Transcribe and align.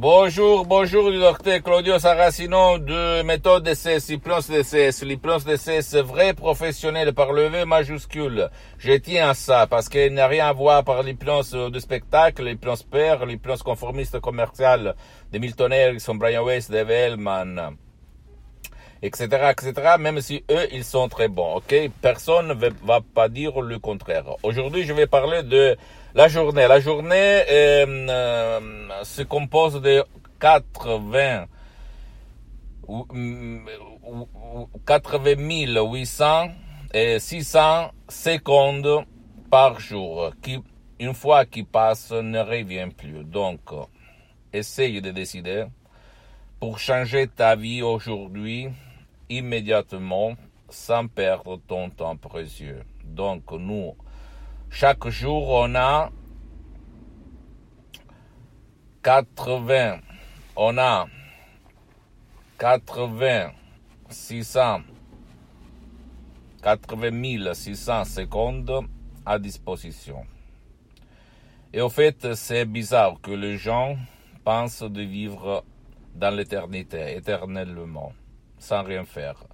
Bonjour, 0.00 0.64
bonjour 0.64 1.10
du 1.10 1.18
docteur 1.18 1.60
Claudio 1.60 1.98
Saracino 1.98 2.78
de 2.78 3.22
méthode 3.22 3.64
DCS, 3.64 4.10
l'hypnose 4.10 4.46
DCS. 4.46 5.02
L'hypnose 5.02 5.44
DCS 5.44 5.96
vrai 6.04 6.34
professionnel 6.34 7.12
par 7.12 7.32
le 7.32 7.48
V 7.48 7.64
majuscule. 7.64 8.48
Je 8.78 8.92
tiens 8.92 9.30
à 9.30 9.34
ça 9.34 9.66
parce 9.66 9.88
qu'il 9.88 10.14
n'a 10.14 10.28
rien 10.28 10.46
à 10.46 10.52
voir 10.52 10.84
par 10.84 11.02
l'hypnose 11.02 11.50
de 11.50 11.78
spectacle, 11.80 12.44
l'hypnose 12.44 12.84
père, 12.84 13.26
l'hypnose 13.26 13.64
conformiste 13.64 14.20
commerciale 14.20 14.94
de 15.32 15.38
Milton 15.40 15.72
Erickson, 15.72 16.14
Brian 16.14 16.44
Weiss, 16.44 16.70
Dave 16.70 16.92
Hellman, 16.92 17.76
etc., 19.02 19.50
etc., 19.50 19.96
même 19.98 20.20
si 20.20 20.44
eux, 20.50 20.66
ils 20.72 20.84
sont 20.84 21.08
très 21.08 21.28
bons, 21.28 21.56
ok? 21.56 21.74
Personne 22.00 22.48
ne 22.48 22.54
va 22.54 23.00
pas 23.00 23.28
dire 23.28 23.60
le 23.60 23.78
contraire. 23.78 24.24
Aujourd'hui, 24.42 24.84
je 24.84 24.92
vais 24.92 25.06
parler 25.06 25.42
de 25.42 25.76
la 26.14 26.28
journée. 26.28 26.66
La 26.66 26.80
journée 26.80 27.42
euh, 27.50 27.86
euh, 28.08 28.60
se 29.04 29.22
compose 29.22 29.80
de 29.80 30.04
80, 30.40 31.46
80 34.86 35.82
800 35.92 36.48
et 36.94 37.18
600 37.18 37.90
secondes 38.08 39.04
par 39.50 39.78
jour, 39.78 40.32
qui, 40.42 40.58
une 40.98 41.14
fois 41.14 41.44
qu'il 41.44 41.66
passe, 41.66 42.10
ne 42.12 42.40
revient 42.40 42.88
plus. 42.96 43.24
Donc, 43.24 43.60
essaye 44.52 45.00
de 45.00 45.10
décider 45.10 45.64
pour 46.60 46.78
changer 46.78 47.28
ta 47.28 47.54
vie 47.54 47.82
aujourd'hui, 47.82 48.68
immédiatement, 49.28 50.36
sans 50.68 51.06
perdre 51.06 51.60
ton 51.66 51.90
temps 51.90 52.16
précieux. 52.16 52.84
Donc, 53.04 53.50
nous, 53.52 53.94
chaque 54.70 55.08
jour, 55.08 55.48
on 55.48 55.74
a 55.74 56.10
80, 59.02 60.00
on 60.56 60.78
a 60.78 61.06
80, 62.58 63.52
600, 64.10 64.80
80 66.62 67.54
600 67.54 68.04
secondes 68.04 68.86
à 69.24 69.38
disposition. 69.38 70.26
Et 71.72 71.80
au 71.80 71.88
fait, 71.88 72.34
c'est 72.34 72.64
bizarre 72.64 73.20
que 73.22 73.30
les 73.30 73.58
gens 73.58 73.96
pensent 74.44 74.82
de 74.82 75.02
vivre 75.02 75.64
dans 76.14 76.34
l'éternité, 76.34 77.16
éternellement, 77.16 78.12
sans 78.58 78.82
rien 78.82 79.04
faire. 79.04 79.44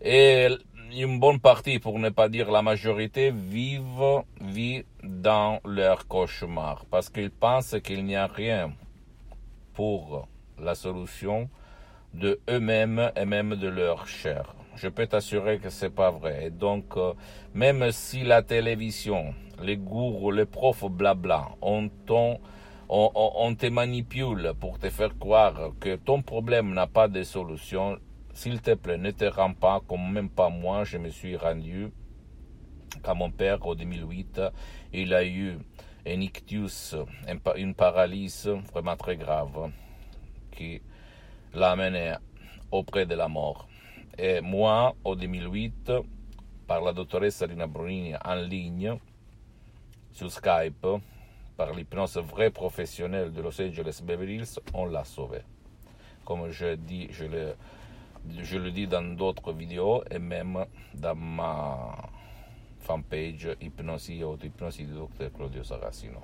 Et 0.00 0.48
une 0.92 1.18
bonne 1.18 1.40
partie, 1.40 1.78
pour 1.78 1.98
ne 1.98 2.10
pas 2.10 2.28
dire 2.28 2.50
la 2.50 2.62
majorité, 2.62 3.30
vivent, 3.30 4.22
vivent 4.40 4.84
dans 5.02 5.60
leur 5.64 6.06
cauchemar 6.06 6.84
parce 6.90 7.08
qu'ils 7.08 7.30
pensent 7.30 7.76
qu'il 7.82 8.04
n'y 8.04 8.16
a 8.16 8.26
rien 8.26 8.72
pour 9.74 10.28
la 10.58 10.74
solution 10.74 11.48
de 12.14 12.40
eux-mêmes 12.48 13.10
et 13.16 13.24
même 13.24 13.56
de 13.56 13.68
leur 13.68 14.06
chair. 14.06 14.54
Je 14.76 14.88
peux 14.88 15.06
t'assurer 15.06 15.58
que 15.58 15.70
c'est 15.70 15.90
pas 15.90 16.10
vrai. 16.10 16.46
Et 16.46 16.50
donc, 16.50 16.96
euh, 16.96 17.12
même 17.54 17.90
si 17.92 18.22
la 18.22 18.42
télévision, 18.42 19.34
les 19.62 19.76
gourous, 19.76 20.30
les 20.30 20.44
profs, 20.46 20.84
blabla, 20.84 21.48
on, 21.62 21.90
on, 22.08 22.38
on 22.88 23.54
te 23.54 23.66
manipule 23.66 24.52
pour 24.60 24.78
te 24.78 24.90
faire 24.90 25.18
croire 25.18 25.72
que 25.80 25.96
ton 25.96 26.22
problème 26.22 26.72
n'a 26.74 26.86
pas 26.86 27.08
de 27.08 27.22
solution, 27.22 27.98
s'il 28.36 28.60
te 28.60 28.74
plaît, 28.74 28.98
ne 28.98 29.10
te 29.12 29.24
rends 29.24 29.54
pas, 29.54 29.80
comme 29.88 30.12
même 30.12 30.28
pas 30.28 30.50
moi, 30.50 30.84
je 30.84 30.98
me 30.98 31.08
suis 31.08 31.36
rendu 31.36 31.88
à 33.02 33.14
mon 33.14 33.30
père 33.30 33.66
en 33.66 33.74
2008. 33.74 34.42
Il 34.92 35.14
a 35.14 35.24
eu 35.24 35.58
un 36.06 36.20
ictus, 36.20 36.94
une 37.56 37.74
paralysie 37.74 38.50
vraiment 38.72 38.94
très 38.96 39.16
grave 39.16 39.72
qui 40.52 40.82
l'a 41.54 41.70
amené 41.70 42.14
auprès 42.70 43.06
de 43.06 43.14
la 43.14 43.26
mort. 43.26 43.68
Et 44.18 44.42
moi, 44.42 44.94
en 45.02 45.14
2008, 45.14 45.92
par 46.66 46.82
la 46.82 46.92
doctoresse 46.92 47.42
Rina 47.42 47.66
Brunini 47.66 48.14
en 48.22 48.34
ligne, 48.34 48.98
sur 50.12 50.30
Skype, 50.30 50.86
par 51.56 51.72
l'hypnose 51.72 52.18
vraie 52.18 52.50
professionnelle 52.50 53.32
de 53.32 53.40
Los 53.40 53.58
Angeles 53.62 54.02
Beverly 54.04 54.36
Hills, 54.36 54.60
on 54.74 54.84
l'a 54.84 55.04
sauvé. 55.04 55.38
Comme 56.26 56.50
je 56.50 56.74
dis, 56.74 57.08
je 57.10 57.24
le 57.24 57.54
je 58.42 58.58
le 58.58 58.70
dis 58.70 58.86
dans 58.86 59.14
d'autres 59.14 59.52
vidéos 59.52 60.02
et 60.10 60.18
même 60.18 60.64
dans 60.94 61.14
ma 61.14 62.10
fanpage 62.80 63.48
Hypnosie 63.60 64.22
ou 64.24 64.36
Hypnosie 64.42 64.84
du 64.84 64.92
docteur 64.92 65.32
Claudio 65.32 65.64
Saracino. 65.64 66.20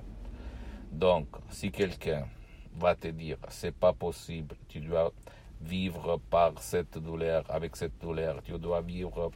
Donc, 0.91 1.29
si 1.51 1.71
quelqu'un 1.71 2.27
va 2.75 2.95
te 2.95 3.09
dire 3.09 3.39
c'est 3.49 3.75
pas 3.75 3.93
possible, 3.93 4.57
tu 4.69 4.81
dois 4.81 5.13
vivre 5.61 6.21
par 6.31 6.61
cette 6.61 6.99
douleur, 6.99 7.45
avec 7.49 7.77
cette 7.77 7.99
douleur, 8.01 8.43
tu 8.43 8.53
dois 8.59 8.81
vivre 8.81 9.31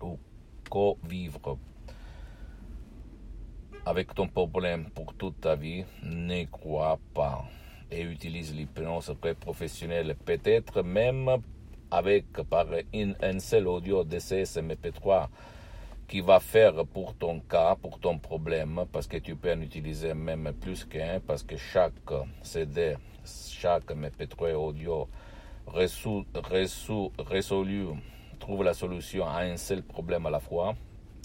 ou 0.00 0.18
co-vivre 0.68 1.58
avec 3.84 4.14
ton 4.14 4.28
problème 4.28 4.90
pour 4.90 5.14
toute 5.14 5.40
ta 5.40 5.56
vie, 5.56 5.84
ne 6.02 6.44
crois 6.44 6.98
pas 7.14 7.44
et 7.90 8.02
utilise 8.02 8.54
l'hypnose 8.54 9.14
professionnelle, 9.38 10.16
peut-être 10.24 10.82
même 10.82 11.42
avec 11.92 12.32
par 12.48 12.66
un 13.22 13.38
seul 13.38 13.68
audio 13.68 14.02
DCS 14.02 14.56
MP3 14.56 15.28
qui 16.08 16.22
va 16.22 16.40
faire 16.40 16.86
pour 16.86 17.14
ton 17.14 17.40
cas, 17.40 17.76
pour 17.76 18.00
ton 18.00 18.18
problème, 18.18 18.86
parce 18.90 19.06
que 19.06 19.18
tu 19.18 19.36
peux 19.36 19.52
en 19.52 19.60
utiliser 19.60 20.14
même 20.14 20.52
plus 20.58 20.86
qu'un, 20.86 21.20
parce 21.20 21.42
que 21.42 21.56
chaque 21.56 21.92
CD, 22.42 22.96
chaque 23.24 23.90
MP3 23.90 24.54
audio 24.54 25.06
résolu 25.66 26.24
trouve 28.38 28.64
la 28.64 28.72
solution 28.72 29.26
à 29.26 29.40
un 29.40 29.58
seul 29.58 29.82
problème 29.82 30.24
à 30.26 30.30
la 30.30 30.40
fois, 30.40 30.74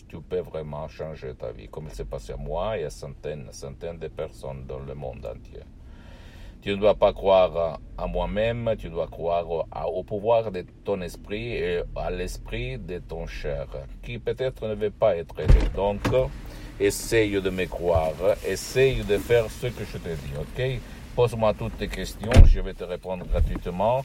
tu 0.10 0.20
peux 0.20 0.40
vraiment 0.40 0.88
changer 0.90 1.34
ta 1.34 1.52
vie, 1.52 1.70
comme 1.70 1.86
il 1.86 1.92
s'est 1.92 2.06
passé 2.06 2.34
à 2.34 2.38
moi 2.38 2.78
et 2.78 2.84
à 2.84 2.90
centaines, 2.90 3.48
centaines 3.52 4.00
de 4.00 4.10
personnes 4.10 4.66
dans 4.68 4.80
le 4.80 4.94
monde 4.94 5.26
entier. 5.26 5.64
Tu 6.62 6.72
ne 6.72 6.76
dois 6.76 6.96
pas 6.96 7.14
croire 7.14 7.80
à 7.98 8.08
moi-même, 8.08 8.76
tu 8.78 8.90
dois 8.90 9.08
croire 9.08 9.50
au 9.50 10.04
pouvoir 10.04 10.52
de 10.52 10.66
ton 10.84 11.00
esprit 11.02 11.54
et 11.54 11.84
à 11.96 12.12
l'esprit 12.12 12.78
de 12.78 13.00
ton 13.00 13.26
cher, 13.28 13.68
qui 14.04 14.20
peut-être 14.20 14.68
ne 14.68 14.76
veut 14.76 14.92
pas 14.92 15.16
être 15.16 15.40
aidé. 15.40 15.70
Donc, 15.76 16.02
essaye 16.80 17.42
de 17.42 17.50
me 17.50 17.66
croire, 17.66 18.14
essaye 18.46 19.04
de 19.04 19.18
faire 19.18 19.50
ce 19.50 19.66
que 19.68 19.86
je 19.86 19.98
te 19.98 20.10
dis, 20.10 20.34
ok? 20.40 20.80
Pose-moi 21.16 21.54
toutes 21.54 21.78
tes 21.78 21.88
questions, 21.88 22.32
je 22.46 22.60
vais 22.60 22.74
te 22.74 22.84
répondre 22.84 23.26
gratuitement. 23.26 24.04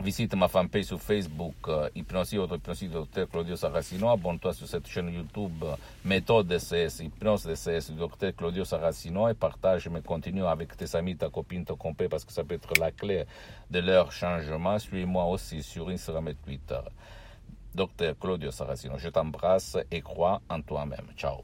Visite 0.03 0.35
ma 0.35 0.47
fanpage 0.47 0.85
sur 0.85 1.01
Facebook, 1.01 1.55
euh, 1.67 1.89
Hypnosie 1.95 2.37
auto 2.37 2.55
Hypnosie 2.55 2.87
Dr 2.87 3.27
Claudio 3.27 3.55
Saracino. 3.55 4.09
Abonne-toi 4.09 4.53
sur 4.53 4.67
cette 4.67 4.87
chaîne 4.87 5.09
YouTube, 5.09 5.63
Méthode 6.05 6.47
DCS, 6.47 6.99
Hypnose 7.01 7.47
DCS 7.47 7.91
Dr 7.91 8.31
Claudio 8.37 8.63
Saracino 8.63 9.27
et 9.27 9.33
partage 9.33 9.89
mes 9.89 10.01
contenus 10.01 10.43
avec 10.45 10.77
tes 10.77 10.95
amis, 10.95 11.17
ta 11.17 11.29
copine, 11.29 11.65
ton 11.65 11.75
compère 11.75 12.09
parce 12.09 12.23
que 12.25 12.31
ça 12.31 12.43
peut 12.43 12.55
être 12.55 12.79
la 12.79 12.91
clé 12.91 13.25
de 13.71 13.79
leur 13.79 14.11
changement. 14.11 14.77
Suis-moi 14.77 15.25
aussi 15.25 15.63
sur 15.63 15.89
Instagram 15.89 16.27
et 16.27 16.35
Twitter. 16.35 16.79
Dr 17.73 18.13
Claudio 18.19 18.51
Saracino, 18.51 18.99
je 18.99 19.09
t'embrasse 19.09 19.77
et 19.89 20.01
crois 20.01 20.41
en 20.47 20.61
toi-même. 20.61 21.07
Ciao. 21.17 21.41